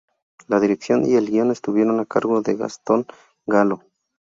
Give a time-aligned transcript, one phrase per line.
[0.47, 3.05] La dirección y el guion estuvieron a cargo de Gastón
[3.45, 3.83] Gallo.